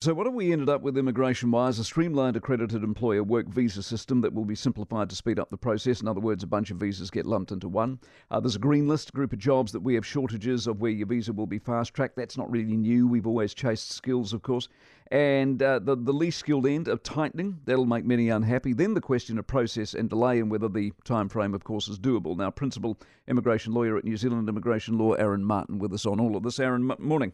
So, 0.00 0.14
what 0.14 0.26
have 0.26 0.34
we 0.34 0.52
ended 0.52 0.68
up 0.68 0.82
with 0.82 0.96
immigration 0.96 1.50
wise? 1.50 1.80
A 1.80 1.84
streamlined 1.84 2.36
accredited 2.36 2.84
employer 2.84 3.24
work 3.24 3.48
visa 3.48 3.82
system 3.82 4.20
that 4.20 4.32
will 4.32 4.44
be 4.44 4.54
simplified 4.54 5.10
to 5.10 5.16
speed 5.16 5.40
up 5.40 5.50
the 5.50 5.56
process. 5.56 6.00
In 6.00 6.06
other 6.06 6.20
words, 6.20 6.44
a 6.44 6.46
bunch 6.46 6.70
of 6.70 6.76
visas 6.76 7.10
get 7.10 7.26
lumped 7.26 7.50
into 7.50 7.68
one. 7.68 7.98
Uh, 8.30 8.38
there's 8.38 8.54
a 8.54 8.60
green 8.60 8.86
list, 8.86 9.08
a 9.08 9.12
group 9.12 9.32
of 9.32 9.40
jobs 9.40 9.72
that 9.72 9.80
we 9.80 9.96
have 9.96 10.06
shortages 10.06 10.68
of 10.68 10.80
where 10.80 10.92
your 10.92 11.08
visa 11.08 11.32
will 11.32 11.48
be 11.48 11.58
fast 11.58 11.94
tracked. 11.94 12.14
That's 12.14 12.38
not 12.38 12.48
really 12.48 12.76
new. 12.76 13.08
We've 13.08 13.26
always 13.26 13.54
chased 13.54 13.90
skills, 13.90 14.32
of 14.32 14.42
course. 14.42 14.68
And 15.10 15.60
uh, 15.60 15.80
the, 15.80 15.96
the 15.96 16.12
least 16.12 16.38
skilled 16.38 16.68
end 16.68 16.86
of 16.86 17.02
tightening, 17.02 17.58
that'll 17.64 17.84
make 17.84 18.04
many 18.04 18.28
unhappy. 18.28 18.74
Then 18.74 18.94
the 18.94 19.00
question 19.00 19.36
of 19.36 19.48
process 19.48 19.94
and 19.94 20.08
delay 20.08 20.38
and 20.38 20.48
whether 20.48 20.68
the 20.68 20.92
time 21.02 21.28
frame, 21.28 21.54
of 21.54 21.64
course, 21.64 21.88
is 21.88 21.98
doable. 21.98 22.36
Now, 22.36 22.52
principal 22.52 22.96
immigration 23.26 23.72
lawyer 23.72 23.96
at 23.96 24.04
New 24.04 24.16
Zealand 24.16 24.48
Immigration 24.48 24.96
Law, 24.96 25.14
Aaron 25.14 25.42
Martin, 25.42 25.80
with 25.80 25.92
us 25.92 26.06
on 26.06 26.20
all 26.20 26.36
of 26.36 26.44
this. 26.44 26.60
Aaron, 26.60 26.88
morning. 27.00 27.32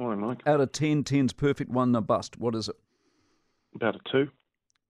Morning, 0.00 0.26
Mike. 0.26 0.40
Out 0.46 0.62
of 0.62 0.72
10, 0.72 1.04
10's 1.04 1.34
perfect, 1.34 1.70
one 1.70 1.94
a 1.94 2.00
bust. 2.00 2.38
What 2.38 2.54
is 2.54 2.70
it? 2.70 2.76
About 3.74 3.96
a 3.96 3.98
two. 4.10 4.30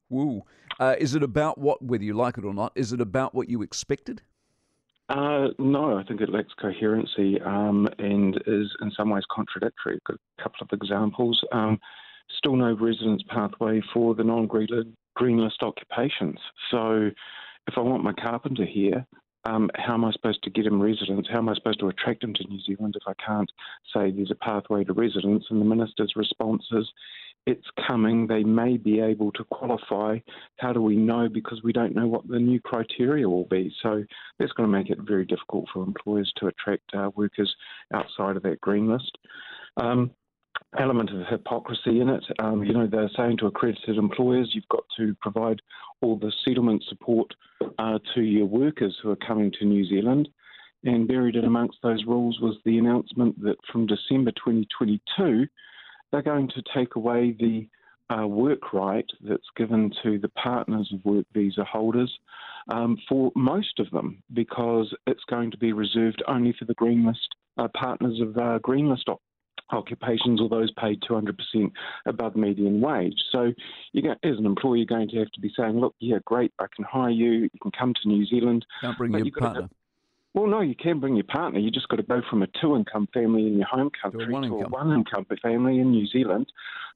Woo. 0.08 0.44
Uh, 0.78 0.94
is 1.00 1.16
it 1.16 1.24
about 1.24 1.58
what, 1.58 1.82
whether 1.82 2.04
you 2.04 2.14
like 2.14 2.38
it 2.38 2.44
or 2.44 2.54
not, 2.54 2.70
is 2.76 2.92
it 2.92 3.00
about 3.00 3.34
what 3.34 3.48
you 3.48 3.60
expected? 3.60 4.22
Uh, 5.08 5.48
no, 5.58 5.98
I 5.98 6.04
think 6.04 6.20
it 6.20 6.30
lacks 6.30 6.52
coherency 6.60 7.40
um, 7.40 7.88
and 7.98 8.36
is 8.46 8.70
in 8.82 8.92
some 8.96 9.10
ways 9.10 9.24
contradictory. 9.32 9.94
I've 9.94 10.04
got 10.04 10.20
a 10.38 10.42
couple 10.44 10.58
of 10.60 10.80
examples. 10.80 11.42
Um, 11.50 11.80
still 12.38 12.54
no 12.54 12.76
residence 12.76 13.24
pathway 13.28 13.82
for 13.92 14.14
the 14.14 14.22
non 14.22 14.46
green 14.46 15.38
list 15.38 15.60
occupations. 15.62 16.38
So 16.70 17.10
if 17.66 17.74
I 17.76 17.80
want 17.80 18.04
my 18.04 18.12
carpenter 18.12 18.64
here, 18.64 19.04
um, 19.44 19.70
how 19.74 19.94
am 19.94 20.04
I 20.04 20.12
supposed 20.12 20.42
to 20.44 20.50
get 20.50 20.66
him 20.66 20.80
residence? 20.80 21.26
How 21.30 21.38
am 21.38 21.48
I 21.48 21.54
supposed 21.54 21.80
to 21.80 21.88
attract 21.88 22.22
him 22.22 22.34
to 22.34 22.44
New 22.44 22.60
Zealand 22.60 22.96
if 22.96 23.02
I 23.06 23.14
can't 23.24 23.50
say 23.94 24.10
there's 24.10 24.30
a 24.30 24.34
pathway 24.34 24.84
to 24.84 24.92
residence? 24.92 25.44
And 25.50 25.60
the 25.60 25.64
minister's 25.64 26.12
response 26.16 26.64
is, 26.72 26.86
it's 27.46 27.66
coming. 27.88 28.26
They 28.26 28.44
may 28.44 28.76
be 28.76 29.00
able 29.00 29.32
to 29.32 29.44
qualify. 29.44 30.18
How 30.58 30.74
do 30.74 30.82
we 30.82 30.96
know? 30.96 31.28
Because 31.28 31.62
we 31.62 31.72
don't 31.72 31.94
know 31.94 32.06
what 32.06 32.28
the 32.28 32.38
new 32.38 32.60
criteria 32.60 33.28
will 33.28 33.46
be. 33.46 33.72
So 33.82 34.04
that's 34.38 34.52
going 34.52 34.70
to 34.70 34.78
make 34.78 34.90
it 34.90 34.98
very 35.00 35.24
difficult 35.24 35.66
for 35.72 35.82
employers 35.82 36.30
to 36.36 36.48
attract 36.48 36.94
uh, 36.94 37.10
workers 37.16 37.54
outside 37.94 38.36
of 38.36 38.42
that 38.42 38.60
green 38.60 38.88
list. 38.88 39.16
Um, 39.78 40.10
element 40.78 41.10
of 41.10 41.26
hypocrisy 41.28 42.00
in 42.00 42.08
it. 42.08 42.24
Um, 42.38 42.64
you 42.64 42.72
know, 42.72 42.86
they're 42.86 43.10
saying 43.16 43.38
to 43.38 43.46
accredited 43.46 43.96
employers, 43.96 44.50
you've 44.52 44.68
got 44.68 44.84
to 44.96 45.14
provide 45.20 45.60
all 46.00 46.16
the 46.16 46.32
settlement 46.44 46.84
support 46.88 47.32
uh, 47.78 47.98
to 48.14 48.22
your 48.22 48.46
workers 48.46 48.96
who 49.02 49.10
are 49.10 49.16
coming 49.16 49.52
to 49.58 49.64
New 49.64 49.84
Zealand. 49.84 50.28
And 50.84 51.06
buried 51.06 51.36
in 51.36 51.44
amongst 51.44 51.78
those 51.82 52.04
rules 52.06 52.40
was 52.40 52.56
the 52.64 52.78
announcement 52.78 53.40
that 53.42 53.56
from 53.70 53.86
December 53.86 54.30
2022, 54.32 55.46
they're 56.10 56.22
going 56.22 56.48
to 56.48 56.62
take 56.74 56.96
away 56.96 57.36
the 57.38 57.68
uh, 58.10 58.26
work 58.26 58.72
right 58.72 59.06
that's 59.22 59.42
given 59.56 59.92
to 60.02 60.18
the 60.18 60.28
partners 60.30 60.90
of 60.92 61.04
work 61.04 61.26
visa 61.32 61.64
holders 61.64 62.12
um, 62.70 62.98
for 63.08 63.30
most 63.36 63.78
of 63.78 63.90
them 63.90 64.22
because 64.32 64.92
it's 65.06 65.24
going 65.28 65.50
to 65.50 65.58
be 65.58 65.72
reserved 65.72 66.22
only 66.26 66.54
for 66.58 66.64
the 66.64 66.74
green 66.74 67.06
list 67.06 67.28
uh, 67.58 67.68
partners 67.74 68.20
of 68.20 68.36
uh, 68.36 68.58
green 68.58 68.88
list 68.88 69.08
op- 69.08 69.22
occupations 69.72 70.40
or 70.40 70.48
those 70.48 70.70
paid 70.72 71.00
200% 71.02 71.72
above 72.06 72.36
median 72.36 72.80
wage. 72.80 73.18
So, 73.30 73.52
as 73.96 74.38
an 74.38 74.46
employer, 74.46 74.76
you're 74.76 74.86
going 74.86 75.08
to 75.08 75.18
have 75.18 75.30
to 75.32 75.40
be 75.40 75.52
saying, 75.56 75.78
look, 75.78 75.94
yeah, 76.00 76.18
great, 76.24 76.52
I 76.58 76.66
can 76.74 76.84
hire 76.84 77.10
you, 77.10 77.30
you 77.30 77.50
can 77.62 77.70
come 77.72 77.94
to 78.02 78.08
New 78.08 78.24
Zealand. 78.26 78.66
Can't 78.80 78.96
bring 78.96 79.12
your 79.12 79.30
partner. 79.38 79.68
Well, 80.32 80.46
no, 80.46 80.60
you 80.60 80.76
can 80.76 81.00
bring 81.00 81.16
your 81.16 81.24
partner. 81.24 81.58
You 81.58 81.72
just 81.72 81.88
got 81.88 81.96
to 81.96 82.04
go 82.04 82.22
from 82.30 82.42
a 82.42 82.46
two-income 82.60 83.08
family 83.12 83.48
in 83.48 83.56
your 83.56 83.66
home 83.66 83.90
country 84.00 84.26
to 84.26 84.30
a 84.30 84.32
one-income, 84.32 84.60
to 84.60 84.66
a 84.66 84.68
one-income 84.68 85.26
family 85.42 85.80
in 85.80 85.90
New 85.90 86.06
Zealand. 86.06 86.46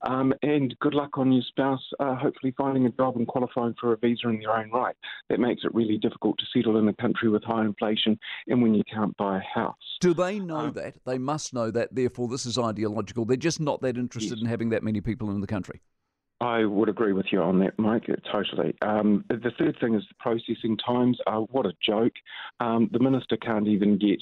Um, 0.03 0.33
and 0.41 0.73
good 0.79 0.93
luck 0.93 1.17
on 1.17 1.33
your 1.33 1.43
spouse 1.43 1.81
uh, 1.99 2.15
hopefully 2.15 2.53
finding 2.57 2.85
a 2.85 2.89
job 2.91 3.17
and 3.17 3.27
qualifying 3.27 3.75
for 3.79 3.91
a 3.91 3.97
visa 3.97 4.29
in 4.29 4.39
their 4.39 4.55
own 4.55 4.71
right. 4.71 4.95
That 5.29 5.39
makes 5.39 5.63
it 5.65 5.75
really 5.75 5.97
difficult 5.97 6.37
to 6.37 6.45
settle 6.53 6.77
in 6.77 6.87
a 6.87 6.93
country 6.93 7.27
with 7.29 7.43
high 7.43 7.65
inflation 7.65 8.17
and 8.47 8.61
when 8.61 8.73
you 8.73 8.83
can't 8.91 9.15
buy 9.17 9.37
a 9.37 9.59
house. 9.59 9.75
Do 9.99 10.13
they 10.13 10.39
know 10.39 10.57
um, 10.57 10.73
that? 10.73 10.95
They 11.05 11.17
must 11.17 11.53
know 11.53 11.71
that. 11.71 11.93
Therefore, 11.93 12.29
this 12.29 12.45
is 12.45 12.57
ideological. 12.57 13.25
They're 13.25 13.35
just 13.35 13.59
not 13.59 13.81
that 13.81 13.97
interested 13.97 14.37
yes. 14.37 14.41
in 14.41 14.45
having 14.45 14.69
that 14.69 14.83
many 14.83 15.01
people 15.01 15.29
in 15.31 15.41
the 15.41 15.47
country. 15.47 15.81
I 16.45 16.63
would 16.63 16.89
agree 16.89 17.13
with 17.13 17.25
you 17.31 17.41
on 17.41 17.57
that, 17.59 17.77
Mike, 17.79 18.05
totally. 18.31 18.75
Um, 18.83 19.25
the 19.29 19.51
third 19.57 19.77
thing 19.81 19.95
is 19.95 20.03
the 20.07 20.15
processing 20.19 20.77
times. 20.77 21.17
What 21.49 21.65
a 21.65 21.73
joke. 21.81 22.13
Um, 22.59 22.87
the 22.93 22.99
minister 22.99 23.35
can't 23.35 23.67
even 23.67 23.97
get 23.97 24.21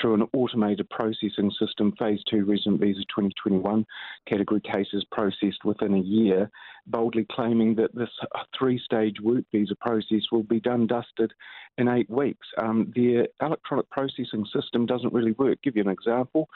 through 0.00 0.14
an 0.14 0.28
automated 0.32 0.88
processing 0.90 1.50
system, 1.58 1.92
phase 1.98 2.20
two 2.30 2.44
resident 2.44 2.80
visa 2.80 3.00
2021 3.08 3.84
category 4.28 4.60
cases 4.60 5.04
processed 5.10 5.64
within 5.64 5.94
a 5.94 6.00
year, 6.00 6.48
boldly 6.86 7.26
claiming 7.32 7.74
that 7.74 7.92
this 7.92 8.10
three 8.56 8.78
stage 8.78 9.20
work 9.20 9.44
visa 9.50 9.74
process 9.80 10.22
will 10.30 10.44
be 10.44 10.60
done 10.60 10.86
dusted 10.86 11.32
in 11.78 11.88
eight 11.88 12.08
weeks. 12.08 12.46
Um, 12.56 12.92
electronic 13.40 13.90
processing 13.90 14.46
system 14.54 14.86
doesn't 14.86 15.12
really 15.12 15.32
work. 15.32 15.58
Give 15.62 15.74
you 15.74 15.82
an 15.82 15.88
example 15.88 16.48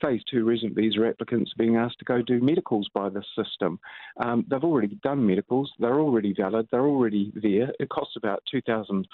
phase 0.00 0.22
two 0.30 0.44
resident 0.44 0.74
visa 0.74 1.06
applicants 1.08 1.52
being 1.56 1.76
asked 1.76 1.98
to 1.98 2.04
go 2.04 2.22
do 2.22 2.40
medicals 2.40 2.88
by 2.94 3.08
this 3.08 3.26
system. 3.36 3.78
Um, 4.18 4.44
they've 4.48 4.64
already 4.64 4.98
done 5.02 5.26
medicals, 5.26 5.72
they're 5.78 6.00
already 6.00 6.34
valid, 6.34 6.68
they're 6.70 6.86
already 6.86 7.32
there. 7.34 7.72
It 7.78 7.88
costs 7.88 8.16
about 8.16 8.42
$2,000 8.54 9.04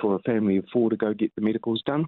for 0.00 0.14
a 0.14 0.18
family 0.20 0.56
of 0.56 0.64
four 0.72 0.90
to 0.90 0.96
go 0.96 1.14
get 1.14 1.34
the 1.34 1.42
medicals 1.42 1.82
done. 1.84 2.06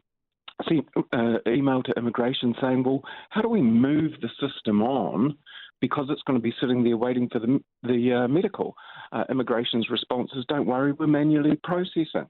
See, 0.68 0.82
uh, 1.12 1.38
email 1.46 1.82
to 1.82 1.92
immigration 1.96 2.54
saying, 2.60 2.84
well, 2.84 3.02
how 3.30 3.40
do 3.40 3.48
we 3.48 3.62
move 3.62 4.12
the 4.20 4.28
system 4.40 4.82
on 4.82 5.36
because 5.80 6.06
it's 6.10 6.22
going 6.22 6.38
to 6.38 6.42
be 6.42 6.54
sitting 6.60 6.84
there 6.84 6.96
waiting 6.96 7.28
for 7.28 7.40
the, 7.40 7.60
the 7.82 8.12
uh, 8.12 8.28
medical? 8.28 8.74
Uh, 9.10 9.24
immigration's 9.30 9.90
response 9.90 10.30
is, 10.36 10.44
don't 10.46 10.66
worry, 10.66 10.92
we're 10.92 11.06
manually 11.06 11.58
processing 11.64 12.28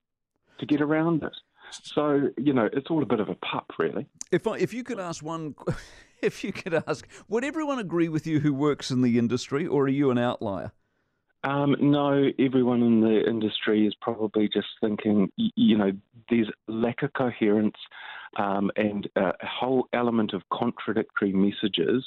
to 0.58 0.66
get 0.66 0.80
around 0.80 1.22
it. 1.22 1.36
So 1.83 2.31
you 2.37 2.53
know, 2.53 2.69
it's 2.72 2.88
all 2.91 3.03
a 3.03 3.06
bit 3.06 3.21
of 3.21 3.28
a 3.28 3.34
pup, 3.37 3.72
really. 3.78 4.06
If 4.31 4.47
I, 4.47 4.59
if 4.59 4.72
you 4.75 4.84
could 4.84 4.99
ask 4.99 5.25
one, 5.25 5.55
if 6.22 6.44
you 6.44 6.53
could 6.53 6.75
ask, 6.87 7.06
would 7.28 7.44
everyone 7.44 7.78
agree 7.78 8.09
with 8.09 8.27
you 8.27 8.41
who 8.41 8.53
works 8.53 8.91
in 8.91 9.03
the 9.03 9.19
industry, 9.19 9.66
or 9.66 9.84
are 9.84 9.88
you 9.88 10.10
an 10.10 10.19
outlier? 10.19 10.72
Um, 11.44 11.75
no, 11.81 12.31
everyone 12.38 12.83
in 12.83 13.00
the 13.00 13.28
industry 13.28 13.87
is 13.87 13.94
probably 14.00 14.49
just 14.49 14.69
thinking, 14.81 15.28
you 15.37 15.77
know, 15.77 15.91
there's 16.31 16.49
lack 16.69 17.03
of 17.03 17.12
coherence 17.15 17.75
um, 18.39 18.71
and 18.77 19.09
a 19.16 19.33
whole 19.43 19.89
element 19.93 20.34
of 20.34 20.43
contradictory 20.53 21.33
messages 21.33 22.04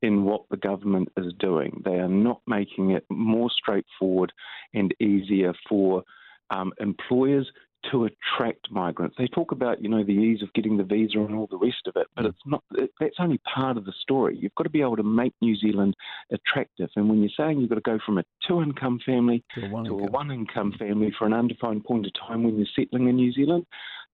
in 0.00 0.24
what 0.24 0.42
the 0.50 0.56
government 0.56 1.08
is 1.16 1.32
doing. 1.40 1.82
They 1.84 1.96
are 1.96 2.08
not 2.08 2.40
making 2.46 2.92
it 2.92 3.04
more 3.10 3.50
straightforward 3.50 4.32
and 4.72 4.94
easier 5.00 5.54
for 5.68 6.04
um, 6.50 6.72
employers 6.78 7.50
to 7.90 8.06
attract 8.06 8.70
migrants. 8.70 9.16
They 9.18 9.28
talk 9.28 9.52
about, 9.52 9.82
you 9.82 9.88
know, 9.88 10.04
the 10.04 10.12
ease 10.12 10.42
of 10.42 10.52
getting 10.52 10.76
the 10.76 10.84
visa 10.84 11.18
and 11.18 11.34
all 11.34 11.46
the 11.50 11.58
rest 11.58 11.86
of 11.86 11.94
it, 11.96 12.06
but 12.16 12.24
mm. 12.24 12.28
it's 12.28 12.38
not. 12.46 12.62
It, 12.74 12.90
that's 13.00 13.16
only 13.18 13.38
part 13.38 13.76
of 13.76 13.84
the 13.84 13.92
story. 14.02 14.36
You've 14.36 14.54
got 14.56 14.64
to 14.64 14.70
be 14.70 14.80
able 14.80 14.96
to 14.96 15.02
make 15.02 15.32
New 15.40 15.56
Zealand 15.56 15.94
attractive. 16.32 16.90
And 16.96 17.08
when 17.08 17.20
you're 17.20 17.30
saying 17.36 17.60
you've 17.60 17.70
got 17.70 17.76
to 17.76 17.80
go 17.80 17.98
from 18.04 18.18
a 18.18 18.24
two-income 18.46 19.00
family 19.06 19.44
to 19.54 19.66
a 19.66 19.68
one-income, 19.68 20.12
one-income 20.12 20.74
family 20.78 21.12
for 21.18 21.26
an 21.26 21.32
undefined 21.32 21.84
point 21.84 22.06
of 22.06 22.12
time 22.14 22.42
when 22.42 22.56
you're 22.56 22.66
settling 22.74 23.08
in 23.08 23.16
New 23.16 23.32
Zealand, 23.32 23.64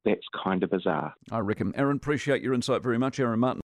that's 0.05 0.27
kind 0.43 0.63
of 0.63 0.71
bizarre. 0.71 1.15
I 1.31 1.39
reckon. 1.39 1.73
Aaron, 1.77 1.97
appreciate 1.97 2.43
your 2.43 2.53
insight 2.53 2.83
very 2.83 2.99
much, 2.99 3.19
Aaron 3.19 3.41
Martin. 3.41 3.63